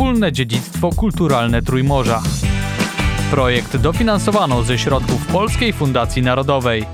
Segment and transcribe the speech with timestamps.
[0.00, 2.22] wspólne dziedzictwo kulturalne Trójmorza.
[3.30, 6.86] Projekt dofinansowano ze środków Polskiej Fundacji Narodowej.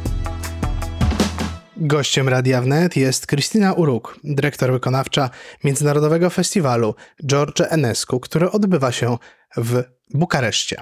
[1.77, 5.31] Gościem Radia Wnet jest Krystyna Uruk, dyrektor wykonawcza
[5.65, 6.95] Międzynarodowego Festiwalu
[7.27, 9.19] George Enescu, który odbywa się
[9.57, 9.83] w
[10.15, 10.77] Bukareszcie.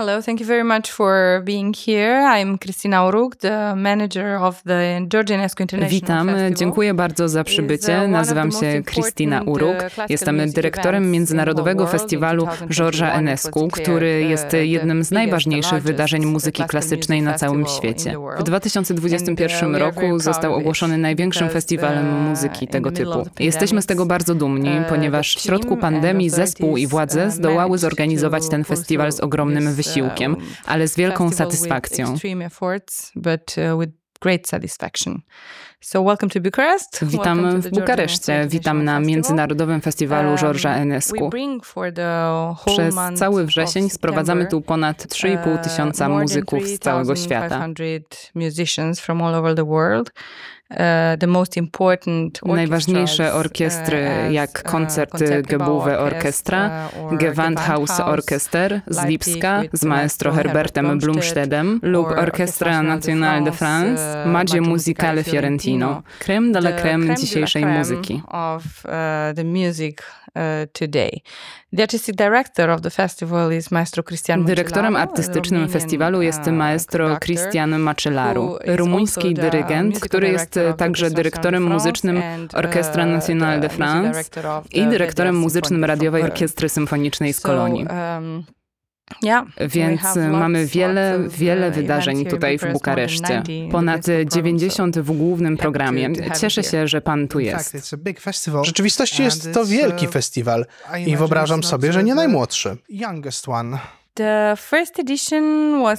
[0.00, 2.22] Hello, thank you very much for being here.
[2.22, 6.54] I'm Krystyna Uruk, the manager of the International Witam, Festival.
[6.54, 8.08] dziękuję bardzo za przybycie.
[8.08, 9.76] Nazywam się Krystyna Uruk.
[10.08, 17.34] Jestem dyrektorem Międzynarodowego Festiwalu Georgesa Enescu, który jest jednym z najważniejszych wydarzeń muzyki klasycznej na
[17.34, 18.16] całym świecie.
[18.38, 23.26] W 2021 roku został ogłoszony największym festiwalem muzyki tego typu.
[23.40, 28.64] Jesteśmy z tego bardzo dumni, ponieważ w środku pandemii zespół i władze zdołały zorganizować ten
[28.64, 30.36] festiwal z ogromnym wysiłkiem wysiłkiem,
[30.66, 32.06] ale z wielką satysfakcją.
[37.02, 41.30] Witam w Bukareszcie, witam na Międzynarodowym Festiwalu Georgesa Enescu.
[42.66, 47.58] Przez cały wrzesień sprowadzamy tu ponad 3,5 tysiąca muzyków z całego świata.
[52.44, 62.06] Najważniejsze orkiestry, jak koncerty Gebuwe Orchestra, Gewandhaus Orchester z Lipska z maestro Herbertem Blumstedem lub
[62.06, 68.22] Orchestra Nationale de France, Madzie Musicale Fiorentino, creme de la creme dzisiejszej muzyki.
[74.44, 82.22] Dyrektorem artystycznym festiwalu jest maestro Cristian Macelaru, rumuński dyrygent, który jest także dyrektorem muzycznym
[82.54, 84.24] Orchestra Nationale de France
[84.72, 87.86] i dyrektorem muzycznym Radiowej Orkiestry Symfonicznej z Kolonii.
[89.68, 93.42] Więc mamy wiele, wiele wydarzeń tutaj w Bukareszcie.
[93.70, 96.10] Ponad 90 w głównym programie.
[96.40, 97.94] Cieszę się, że pan tu jest.
[98.62, 100.66] W rzeczywistości jest to wielki festiwal
[101.06, 102.76] i wyobrażam sobie, że nie najmłodszy.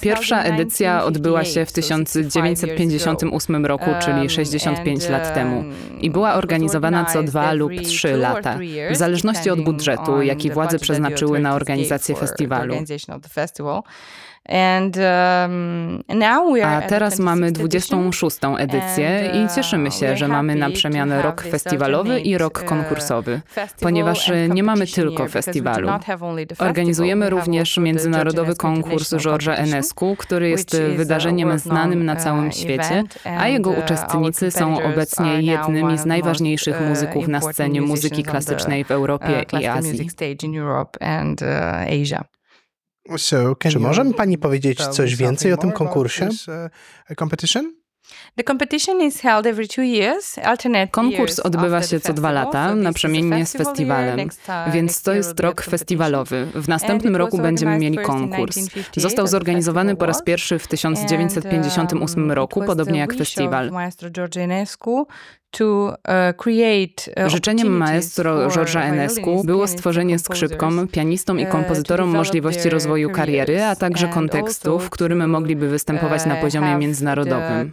[0.02, 5.64] Pierwsza edycja odbyła się w 1958 roku, czyli 65 lat temu,
[6.02, 8.58] i była organizowana co dwa lub trzy lata,
[8.92, 12.76] w zależności od budżetu, jaki władze przeznaczyły na organizację festiwalu.
[14.98, 16.04] Um,
[16.64, 18.38] A teraz mamy 26.
[18.58, 23.42] edycję i cieszymy się, że mamy na przemianę rok festiwalowy i rok konkursowy,
[23.82, 25.90] ponieważ nie mamy tylko festiwalu.
[26.60, 33.04] Organizujemy również międzynarodowy konkurs Georgesa Enescu, który jest wydarzeniem znanym na całym świecie,
[33.38, 39.46] a jego uczestnicy są obecnie jednymi z najważniejszych muzyków na scenie muzyki klasycznej w Europie
[39.62, 40.10] i Azji.
[43.72, 46.30] Czy może mi pani powiedzieć coś więcej o tym konkursie?
[50.88, 54.30] Konkurs odbywa się co dwa lata, naprzemiennie z festiwalem,
[54.74, 56.48] więc to jest rok festiwalowy.
[56.56, 58.58] W następnym roku będziemy mieli konkurs.
[58.98, 63.72] Został zorganizowany po raz pierwszy w 1958 roku, podobnie jak festiwal.
[67.28, 74.08] Życzeniem maestro Georgesa Enescu było stworzenie skrzypkom, pianistom i kompozytorom możliwości rozwoju kariery, a także
[74.08, 77.72] kontekstu, w którym mogliby występować na poziomie międzynarodowym.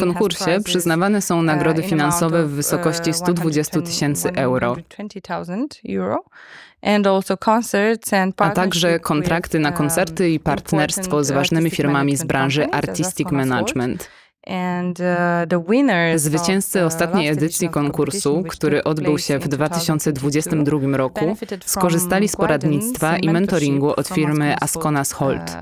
[0.00, 4.76] W konkursie przyznawane są nagrody finansowe w wysokości 120 tysięcy euro.
[8.38, 14.08] a także kontrakty na koncerty i partnerstwo z ważnymi firmami z branży Artistic Management.
[16.16, 23.92] Zwycięzcy ostatniej edycji konkursu, który odbył się w 2022 roku, skorzystali z poradnictwa i mentoringu
[23.96, 25.56] od firmy Asconas Holt.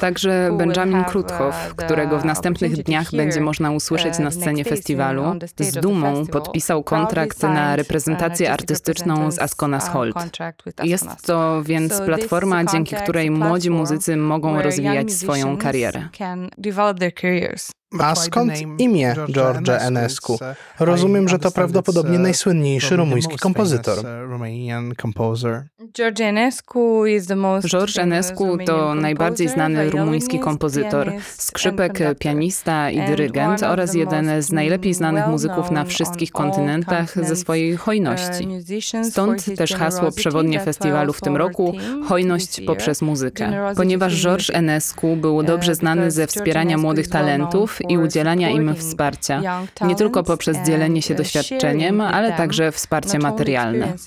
[0.00, 5.22] Także Benjamin Kruthoff, którego w następnych dniach będzie można usłyszeć na scenie festiwalu,
[5.60, 10.16] z dumą podpisał kontrakt na reprezentację artystyczną z Asconas Holt.
[10.82, 16.08] Jest to więc platforma, dzięki której młodzi muzycy mogą rozwijać swoją karierę.
[18.00, 20.38] A skąd imię George Enescu?
[20.78, 23.98] Rozumiem, że to prawdopodobnie najsłynniejszy rumuński kompozytor.
[25.92, 27.02] George Enescu
[27.66, 34.94] George Enescu to najbardziej znany rumuński kompozytor, skrzypek, pianista i dyrygent oraz jeden z najlepiej
[34.94, 38.48] znanych muzyków na wszystkich kontynentach ze swojej hojności.
[39.02, 41.72] Stąd też hasło przewodnie festiwalu w tym roku
[42.08, 43.74] hojność poprzez muzykę.
[43.76, 49.42] Ponieważ George Enescu był dobrze znany ze wspierania młodych talentów i udzielania im wsparcia,
[49.86, 53.94] nie tylko poprzez dzielenie się doświadczeniem, ale także wsparcie materialne.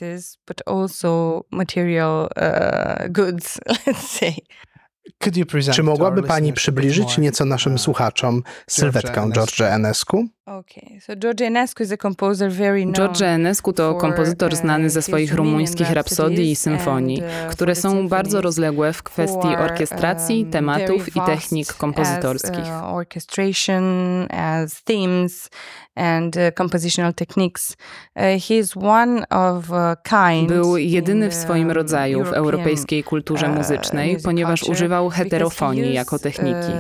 [5.74, 10.26] Czy mogłaby Pani przybliżyć nieco naszym słuchaczom sylwetkę George Enescu?
[10.60, 14.90] Okay, so George Enescu is a composer very known George Enescu to kompozytor uh, znany
[14.90, 20.52] ze swoich rumuńskich rapsodii i symfonii, uh, które są bardzo rozległe w kwestii orkiestracji, um,
[20.52, 22.66] tematów i technik kompozytorskich.
[22.66, 23.84] Uh, orchestration,
[24.32, 25.50] as themes
[25.96, 27.78] and compositional techniques.
[28.16, 34.18] He is one of a kind Był jedyny w swoim rodzaju w europejskiej kulturze muzycznej,
[34.24, 36.72] ponieważ używał heterofonii jako techniki.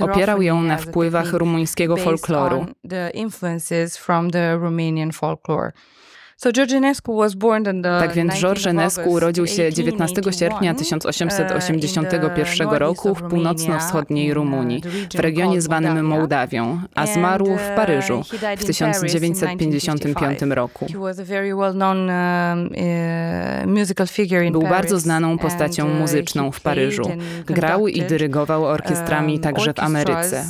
[0.00, 2.66] Opierał ją na wpływach rumuńskiego folkloru.
[2.84, 5.74] The influences from the Romanian folklore.
[8.00, 14.34] Tak więc George 19th of Enescu urodził się 19 sierpnia 1881, 1881 roku w północno-wschodniej
[14.34, 14.82] Rumunii,
[15.14, 18.22] w regionie zwanym Mołdawią, a zmarł w Paryżu
[18.58, 20.86] w 1955 roku.
[20.86, 27.02] Um, uh, Był bardzo znaną postacią uh, muzyczną w Paryżu.
[27.46, 30.44] Grał i dyrygował orkiestrami um, także w Ameryce.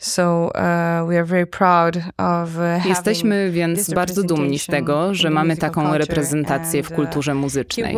[0.00, 5.30] So uh, we are very proud of uh, Jesteśmy więc bardzo dumni z tego, że
[5.30, 7.96] mamy taką reprezentację w uh, kulturze muzycznej.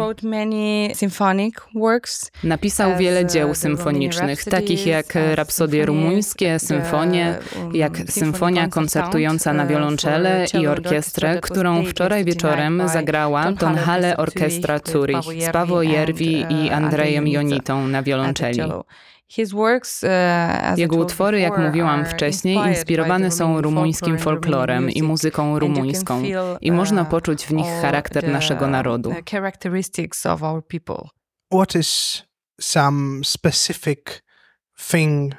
[2.44, 9.66] Napisał wiele uh, dzieł symfonicznych, takich jak rapsodie rumuńskie, symfonie, um, jak symfonia koncertująca na
[9.66, 17.28] wiolonczele i orkiestrę, którą wczoraj wieczorem zagrała Orchestra Orchestra Zurich z Paweł Jerwi i Andrejem
[17.28, 18.60] Jonitą na wiolonczeli.
[20.76, 26.22] I Jego utwory, jak mówiłam wcześniej, inspirowane są rumuńskim folklorem i muzyką rumuńską
[26.60, 29.14] i można uh, poczuć w nich charakter naszego narodu.
[31.54, 32.22] What is
[32.60, 33.98] some specific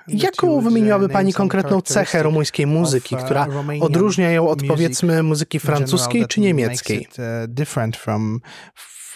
[0.08, 3.48] Jaką uh, wymieniłaby Pani konkretną cechę rumuńskiej muzyki, która
[3.82, 7.08] odróżnia ją od powiedzmy muzyki francuskiej czy niemieckiej?
[7.48, 8.40] Different from,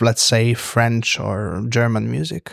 [0.02, 2.44] let's say, French or German music.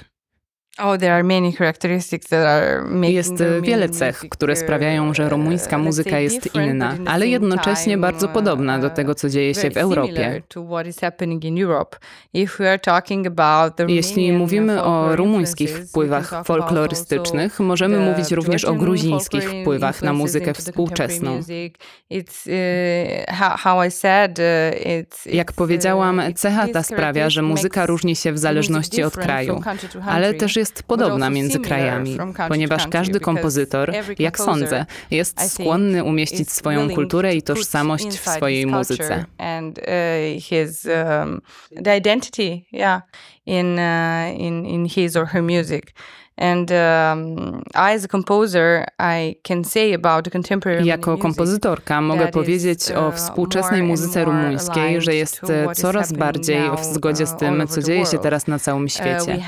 [0.78, 5.30] Oh, there are many characteristics that are making Jest wiele cech, które sprawiają, że uh,
[5.30, 9.74] rumuńska muzyka jest inna, ale jednocześnie bardzo podobna do uh, tego, co dzieje się very
[9.74, 10.42] w Europie.
[13.88, 21.40] Jeśli mówimy o rumuńskich wpływach folklorystycznych, możemy mówić również o gruzińskich wpływach na muzykę współczesną.
[24.38, 29.16] uh, uh, Jak powiedziałam, uh, cecha ta sprawia, że muzyka różni się w zależności od
[29.16, 29.60] kraju,
[30.06, 32.18] ale też jest but podobna między krajami,
[32.48, 39.24] ponieważ każdy kompozytor, jak sądzę, jest skłonny umieścić swoją kulturę i tożsamość w swojej muzyce.
[40.86, 41.40] uh, um,
[43.46, 45.84] in uh, in in his or her music.
[46.36, 52.92] And um, I, as a composer, I can say about contemporary Jako kompozytorka mogę powiedzieć
[52.92, 57.66] o uh, współczesnej muzyce rumuńskiej, że jest e, coraz bardziej w zgodzie z uh, tym,
[57.68, 59.38] co dzieje się teraz na całym Uh, świecie.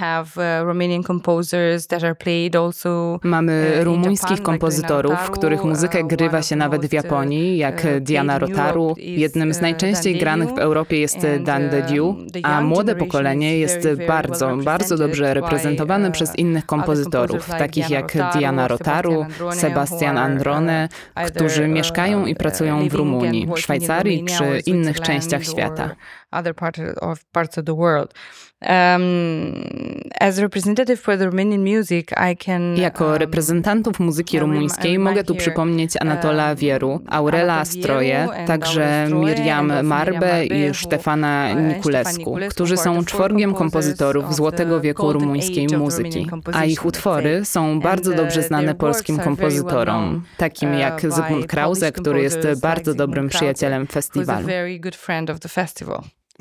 [2.85, 8.38] uh, Mamy rumuńskich kompozytorów, których muzykę uh, grywa się nawet w Japonii, jak uh, Diana
[8.38, 8.94] Rotaru.
[8.99, 10.59] Jednym z uh, najczęściej granych w.
[10.59, 16.15] Europie jest Dan Dediu, um, the a młode pokolenie jest bardzo, bardzo dobrze reprezentowane uh,
[16.15, 22.32] przez innych kompozytorów, like takich jak Diana Rotaru, Sebastian Androne, either, którzy uh, mieszkają i
[22.32, 25.90] uh, pracują w Rumunii, Szwajcarii czy innych częściach świata.
[26.38, 28.15] Other part of parts of the world.
[28.62, 32.76] Um, as representative for the Romanian music, I can.
[32.76, 39.09] Jako um, reprezentantów muzyki rumuńskiej mogę tu przypomnieć here, Anatola um, Wieru, Aurela and także
[39.11, 46.26] Miriam Miriam i Stefana uh, and Niculescu, którzy są czworgiem kompozytorów złotego wieku rumuńskiej muzyki,
[46.52, 51.47] a ich utwory są bardzo And, dobrze uh, znane polskim kompozytorom, takim uh, jak Zygmunt
[51.47, 54.49] Krause, który jest bardzo dobrym przyjacielem festiwalu.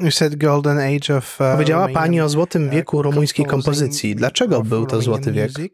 [0.09, 4.15] Said golden age of, uh, Powiedziała Romanian, Pani o złotym uh, wieku rumuńskiej kompozycji.
[4.15, 5.51] Dlaczego był to złoty wiek?
[5.57, 5.73] music.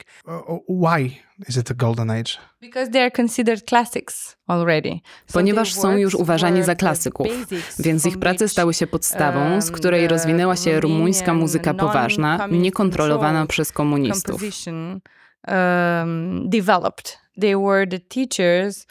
[0.70, 1.12] Why
[1.50, 2.32] is it a golden age?
[2.62, 5.00] Because they are considered classics already.
[5.34, 7.28] Ponieważ są już uważani za klasyków,
[7.80, 13.46] więc ich prace stały się podstawą, z um, której rozwinęła się rumuńska muzyka poważna, niekontrolowana
[13.46, 14.42] przez komunistów.
[15.48, 17.18] um, developed.
[17.42, 18.86] They were the teachers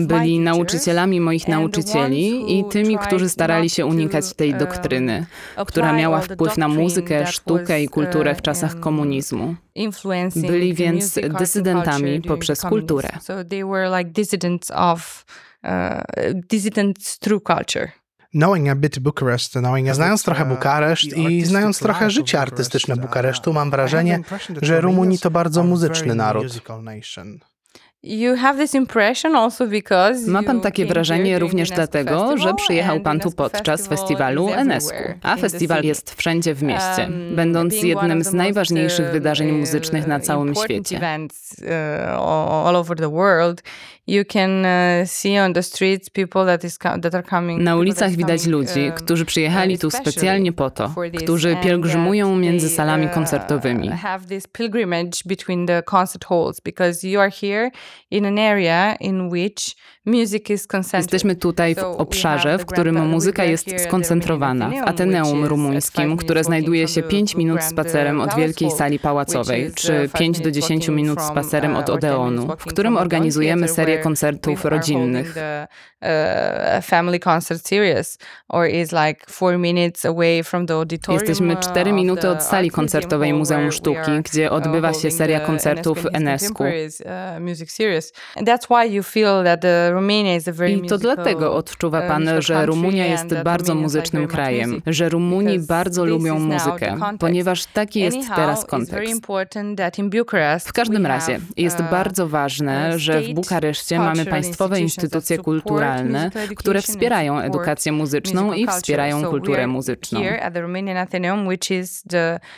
[0.00, 5.26] Byli nauczycielami moich nauczycieli i tymi, którzy starali się unikać tej um, doktryny,
[5.66, 9.54] która miała wpływ na muzykę, sztukę i kulturę w czasach um, komunizmu.
[9.74, 13.08] influencing Byli więc dysydentami poprzez kulturę.
[14.04, 14.76] dissidents uh,
[17.20, 17.88] through culture.
[19.94, 24.20] Znając trochę uh, Bukareszt i znając trochę życie artystyczne uh, Bukaresztu, mam wrażenie,
[24.62, 26.46] że Rumuni to bardzo muzyczny naród.
[30.26, 35.82] Ma pan takie wrażenie również dlatego, że przyjechał pan tu podczas festiwalu Enesku, a festiwal
[35.84, 40.54] jest wszędzie w mieście, Um, będąc jednym z najważniejszych most, wydarzeń uh, muzycznych na całym
[40.54, 41.00] świecie.
[44.06, 44.14] Uh.
[44.14, 47.62] You can uh, see on the streets people that is that are coming.
[47.62, 53.06] Na ulicach widać ludzi, um, którzy przyjechali tu specjalnie po to, którzy pielgrzymują między salami
[53.06, 53.88] uh, koncertowymi.
[53.88, 57.70] Have this pilgrimage between the concert halls because you are here
[58.10, 61.12] in an area in which music is concentrated.
[61.12, 66.88] Jesteśmy tutaj w obszarze, w którym muzyka jest skoncentrowana, w Ateneum is rumuńskim, które znajduje
[66.88, 70.44] się from 5 the minut spacerem od Wielkiej Sali Pałacowej, czy uh, five 5 do
[70.44, 73.93] minutes 10 walking minut spacerem uh, od or 10 minutes Odeonu, w którym organizujemy Theatre,
[73.94, 75.34] serię koncertów rodzinnych.
[75.34, 75.66] the,
[76.04, 81.20] uh, family concert series, or is like four minutes away from the auditorium.
[81.20, 85.40] Jesteśmy uh, 4 of minuty od sali koncertowej Muzeum Sztuki, gdzie uh, odbywa się seria
[85.40, 86.62] koncertów Enesku.
[86.62, 88.12] Uh, music series.
[88.36, 92.02] And that's why you feel that the Romania is a very I to dlatego odczuwa
[92.02, 98.18] pan, że Rumunia jest bardzo muzycznym krajem, że Rumuni bardzo lubią muzykę, ponieważ taki jest
[98.36, 99.26] teraz kontekst.
[100.60, 106.82] W każdym razie jest bardzo ważne, że w state Bukareszcie mamy państwowe instytucje kulturalne, które
[106.82, 110.20] wspierają edukację muzyczną i wspierają kulturę muzyczną.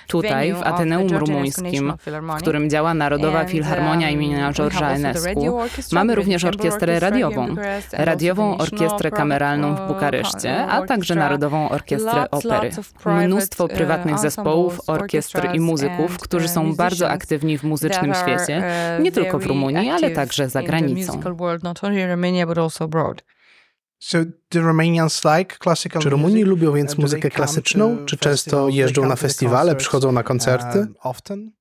[0.09, 1.93] Tutaj, w Ateneum Rumuńskim,
[2.29, 5.59] w którym działa Narodowa Filharmonia um, imienia also the Enescu,
[5.93, 7.55] mamy również orkiestrę radiową,
[7.93, 11.15] radiową orkiestrę kameralną w uh, Bukareszcie, uh, a także.
[11.15, 12.71] Narodową Orkiestrę Opery.
[13.27, 18.15] Mnóstwo uh, prywatnych zespołów, orkiestr i muzyków, którzy uh, są bardzo musicians aktywni w muzycznym
[18.15, 18.63] świecie,
[18.97, 21.16] uh, nie tylko w Rumunii, ale także za granicą.
[21.17, 23.23] Musical world, not only in Romania, but also abroad.
[23.99, 24.19] So
[24.49, 26.49] the Romanians like classical Czy Rumuni music?
[26.49, 28.05] lubią więc do they muzykę klasyczną?
[28.07, 30.79] Czy często jeżdżą na festiwale, przychodzą na koncerty?
[30.79, 31.53] um, often?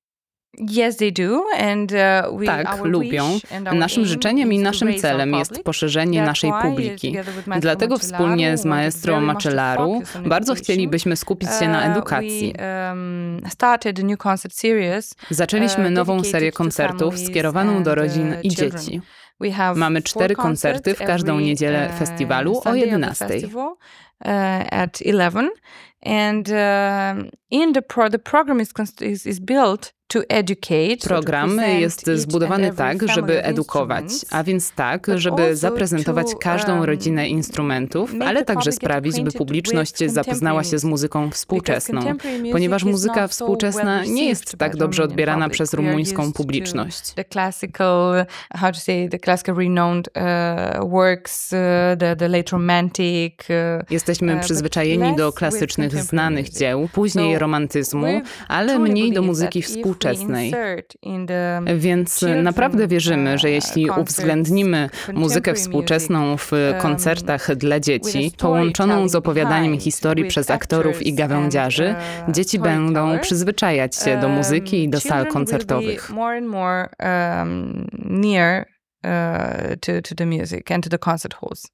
[0.59, 3.39] Yes, they do, and uh, we, Tak, lubią.
[3.73, 7.17] Naszym życzeniem i naszym celem jest poszerzenie naszej publiki.
[7.59, 12.53] Dlatego wspólnie z maestro Macellaru bardzo chcielibyśmy skupić się na Uh, edukacji.
[12.57, 13.41] We um.
[15.29, 19.01] Zaczęliśmy uh, nową serię koncertów skierowaną do and, rodzin uh, i dzieci.
[19.75, 23.27] Mamy cztery koncerty w każdą niedzielę uh, festiwalu o Sunday of the 11.
[23.27, 24.31] festival, uh,
[24.71, 25.49] at 11
[26.05, 29.93] and um in the pro the program is, is built
[31.03, 37.29] Program jest zbudowany tak, żeby edukować, a więc tak, żeby zaprezentować to, każdą um, rodzinę
[37.29, 42.01] instrumentów, ale także sprawić, by publiczność zapoznała się z muzyką współczesną.
[42.51, 47.13] Ponieważ muzyka współczesna nie jest tak dobrze odbierana przez rumuńską publiczność.
[47.13, 53.33] The classical, how to say, the classical renowned uh, works, uh, the, late romantic.
[53.49, 59.94] Uh, Jesteśmy Uh, przyzwyczajeni do klasycznych, znanych dzieł, później romantyzmu, ale mniej do muzyki we
[59.95, 60.53] współczesnej.
[61.77, 69.09] Więc naprawdę wierzymy, że uh, jeśli uwzględnimy muzykę współczesną w um, koncertach dla dzieci, połączoną
[69.09, 71.95] z opowiadaniem historii przez aktorów i gawędziarzy,
[72.27, 76.11] uh, dzieci będą przyzwyczajać się do muzyki i do sal koncertowych.
[76.99, 77.87] um,
[79.03, 81.71] uh, to, to the music and to the concert halls.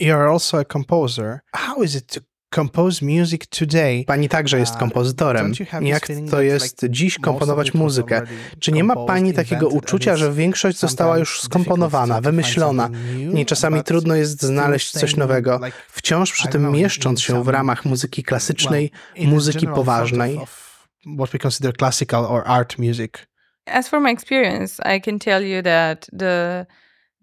[0.00, 1.42] You're also a composer.
[1.52, 2.20] How is it to
[2.54, 4.04] compose music today?
[4.06, 5.52] Pani także jest kompozytorem.
[5.80, 8.22] Jak to jest dziś komponować muzykę?
[8.58, 12.90] Czy nie ma pani takiego uczucia, że większość została już skomponowana, wymyślona?
[13.32, 17.84] Nie czasami trudno jest znaleźć coś nowego, wciąż przy I tym mieszcząc się w ramach
[17.84, 20.40] muzyki klasycznej, muzyki poważnej.
[21.18, 23.12] What we consider classical or art music.
[23.66, 26.66] As for my experience, I can tell you that the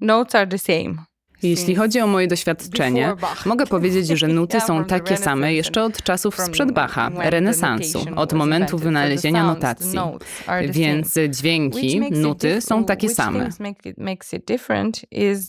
[0.02, 1.09] notes are the same.
[1.44, 3.14] Jeśli chodzi o moje doświadczenie,
[3.46, 8.78] mogę powiedzieć, że nuty są takie same jeszcze od czasów sprzed Bacha, renesansu, od momentu
[8.78, 10.00] wynalezienia notacji.
[10.70, 13.50] Więc dźwięki, nuty są takie same.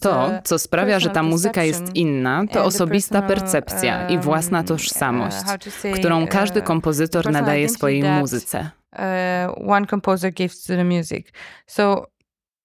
[0.01, 5.37] To, co sprawia, że ta muzyka jest inna, to osobista percepcja i własna um, tożsamość,
[5.37, 8.71] uh, którą każdy uh, kompozytor personal nadaje swojej muzyce.
[8.93, 11.33] uh, one composer gives to the music.
[11.67, 12.07] So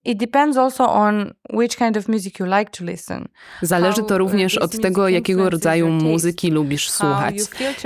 [0.05, 3.27] it depends also on which kind of music you like to listen.
[3.61, 7.35] Zależy to uh, również od tego, jakiego rodzaju muzyki lubisz słuchać,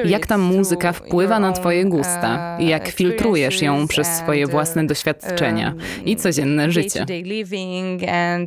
[0.06, 4.90] jak ta muzyka wpływa na twoje gusta, uh, jak filtrujesz ją przez swoje własne and,
[4.90, 7.06] doświadczenia um, i codzienne życie.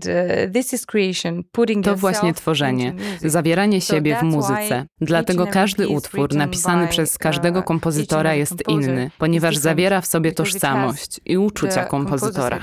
[0.07, 4.87] uh, To właśnie tworzenie, zawieranie siebie w muzyce.
[5.00, 11.38] Dlatego każdy utwór napisany przez każdego kompozytora jest inny, ponieważ zawiera w sobie tożsamość i
[11.38, 12.59] uczucia kompozytora.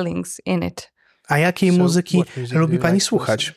[0.00, 0.92] Feelings in it.
[1.28, 3.52] A jakiej So muzyki lubi pani like słuchać?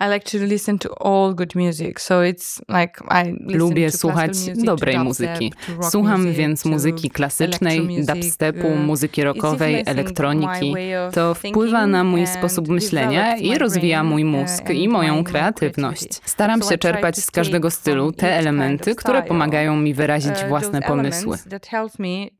[0.00, 4.28] I like to listen to all good music, so it's like I Lubię to słuchać
[4.28, 5.52] music, dobrej to muzyki.
[5.90, 10.74] Słucham music, więc muzyki klasycznej, dubstepu, um, muzyki rockowej, elektroniki.
[11.12, 16.20] To wpływa na mój sposób myślenia i rozwija mój uh, mózg i moją kreatywność.
[16.24, 21.38] Staram się czerpać z każdego stylu te elementy, które pomagają mi wyrazić uh, własne pomysły.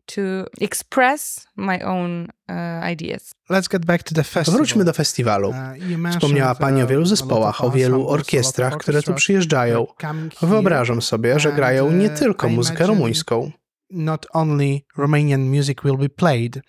[0.06, 0.20] To
[0.60, 3.34] express my own uh, ideas.
[3.50, 4.58] Let's get back to the festival.
[4.58, 5.52] Wróćmy do festiwalu.
[5.52, 9.86] Mentioned, Wspomniała Pani o wielu zespołach, o wielu orkiestrach, które tu przyjeżdżają.
[10.00, 10.14] here.
[10.42, 13.50] Wyobrażam sobie, że grają nie tylko muzykę rumuńską.
[13.90, 16.60] Not only Romanian music will be played.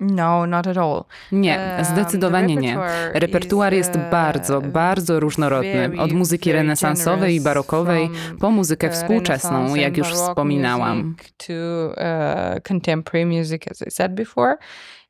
[0.00, 1.04] No, not at all.
[1.32, 2.78] Nie, zdecydowanie nie.
[3.12, 5.90] Repertuar jest uh, bardzo, bardzo różnorodny.
[5.98, 8.10] Od muzyki renesansowej i barokowej
[8.40, 11.16] po muzykę uh, współczesną, jak już wspominałam.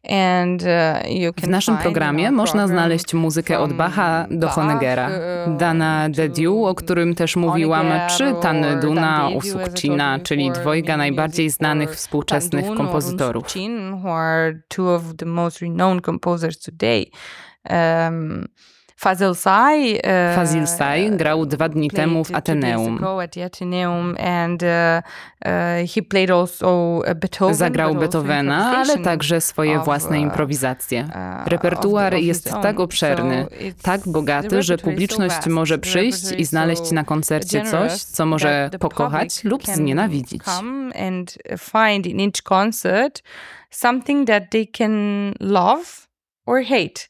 [0.06, 6.16] Uh, W naszym programie można znaleźć muzykę od Bacha do Bach, Honeggera, uh, Dana to
[6.16, 7.86] de Dieu, o którym też mówiłam,
[8.16, 13.46] czy or Tanny Duna, Usukcina, czyli dwojga najbardziej znanych współczesnych kompozytorów.
[17.70, 18.46] Um,
[18.98, 20.00] Fazil Say,
[20.34, 22.98] Fazil Say grał dwa dni temu w Ateneum.
[27.02, 31.08] uh, Beethoven, Zagrał Beethovena, ale także swoje własne improwizacje.
[31.46, 33.46] Repertuar jest tak obszerny,
[33.82, 39.66] tak bogaty, że publiczność może przyjść i znaleźć na koncercie coś, co może pokochać lub
[39.66, 40.42] znienawidzić.
[40.42, 43.22] Come and find in each concert
[43.70, 45.84] something that they can love
[46.46, 47.08] or hate.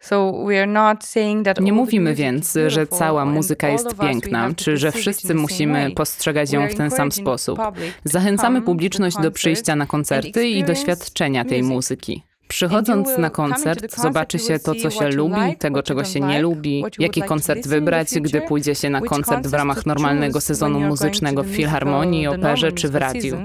[0.00, 4.76] So we are not saying that Nie mówimy więc, że cała muzyka jest piękna, czy
[4.76, 7.58] że wszyscy musimy postrzegać ją w ten sam sposób.
[8.04, 12.22] Zachęcamy publiczność do przyjścia na koncerty i doświadczenia tej muzyki.
[12.48, 17.22] Przychodząc na koncert, zobaczy się to, co się lubi, tego, czego się nie lubi, jaki
[17.22, 22.72] koncert wybrać, gdy pójdzie się na koncert w ramach normalnego sezonu muzycznego w Filharmonii, operze
[22.72, 23.36] czy w radiu.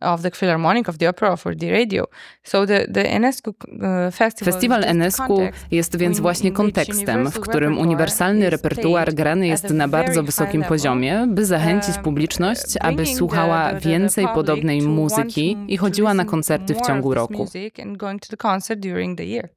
[0.00, 2.04] Of the Philharmonic, of the opera, or the radio.
[2.42, 7.08] So the, the Enescu uh, festival Festiwal Enescu context jest więc in- właśnie kontekstem, w
[7.08, 10.26] universal którym repertoire uniwersalny is repertuar played grany at jest a na very bardzo high
[10.26, 15.76] wysokim level, poziomie, by zachęcić um, publiczność, aby słuchała więcej public podobnej muzyki to- i
[15.76, 17.38] chodziła na koncerty w more ciągu roku.
[17.38, 19.48] music and going to the concert during the year.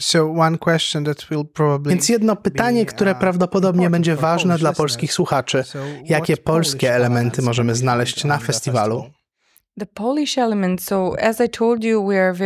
[0.00, 4.58] So one question that will probably Więc jedno pytanie, które uh, prawdopodobnie będzie for ważne
[4.58, 5.64] dla polskich słuchaczy.
[6.04, 9.04] Jakie what Polish polskie elementy elements możemy can we znaleźć find na festiwalu?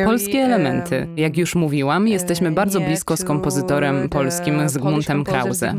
[0.04, 1.08] Polskie elementy.
[1.16, 5.74] Jak już mówiłam, jesteśmy uh, bardzo blisko z to kompozytorem the polskim Zygmuntem Krause.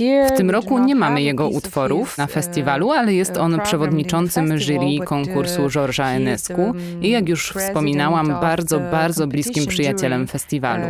[0.00, 4.58] Year W tym roku nie mamy jego utworów na uh, festiwalu, ale jest on przewodniczącym
[4.58, 10.84] jury but, konkursu Georgesa Enescu um, i jak już wspominałam, bardzo, bardzo bliskim przyjacielem festiwalu.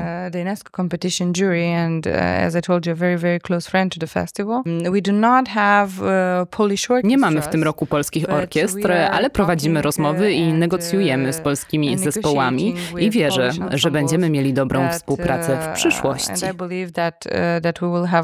[7.05, 12.75] Nie mamy w tym roku polskich orkiestr, ale prowadzimy rozmowy i negocjujemy z polskimi zespołami
[12.99, 16.33] i wierzę, że będziemy mieli dobrą współpracę w przyszłości.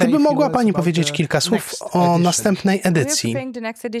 [0.00, 3.36] Gdyby mogła Pani powiedzieć kilka słów o następnej edycji.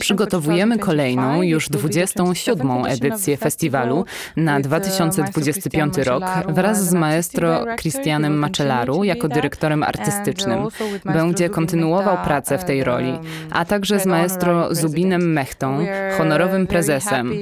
[0.00, 0.84] Przygotowujemy 2025.
[0.86, 2.68] kolejną, już It will be the 27.
[2.68, 4.04] 27th edition edycję festiwalu
[4.36, 7.64] na with, uh, 2025 maestro rok wraz z maestro.
[7.80, 10.68] Christianem to jako dyrektorem artystycznym.
[11.04, 13.12] Będzie kontynuował Mehta, pracę w tej uh, roli,
[13.50, 15.32] a także z maestro Zubinem.
[15.32, 15.86] Mechtą,
[16.18, 17.32] honorowym prezesem.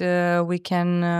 [0.00, 0.48] uh,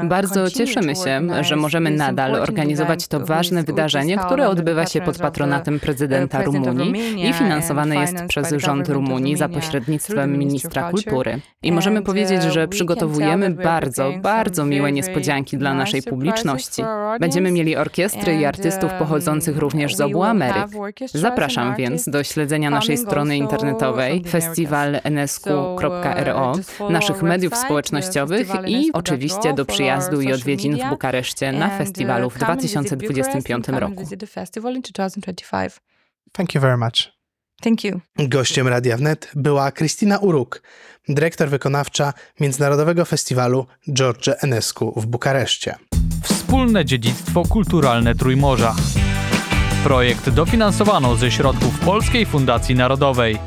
[0.02, 5.18] uh, Bardzo cieszymy się, że możemy nadal organizować to ważne wydarzenie, które odbywa się pod
[5.18, 10.90] patronatem prezydenta president of Rumunii i finansowane and jest przez rząd Rumunii za pośrednictwem ministra
[10.90, 11.40] kultury.
[11.62, 16.82] I możemy powiedzieć, że can przygotowujemy bardzo, bardzo miłe niespodzianki dla naszej publiczności.
[17.20, 20.66] Będziemy mieli orkiestry i artystów um, pochodzących również z obu Ameryk.
[21.14, 24.22] Zapraszam więc do śledzenia naszej strony internetowej
[25.26, 25.76] So,
[26.80, 32.30] uh, naszych mediów społecznościowych i oczywiście do przyjazdu i odwiedzin w Bukareszcie na uh, festiwalu
[32.30, 34.02] w come and visit 2025 Bucharest and come and roku.
[36.38, 36.52] Visit the festival in 2025.
[36.52, 37.12] Thank you very much.
[37.62, 38.00] Thank you.
[38.18, 40.62] Gościem Radia Wnet była Krystyna Uruk,
[41.08, 45.74] dyrektor wykonawcza Międzynarodowego Festiwalu George Enescu w Bukareszcie.
[46.22, 48.74] Wspólne dziedzictwo kulturalne Trójmorza.
[49.84, 53.38] Projekt dofinansowano ze środków Polskiej Fundacji Narodowej.